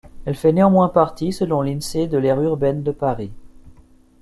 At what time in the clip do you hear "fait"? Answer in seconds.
0.33-0.51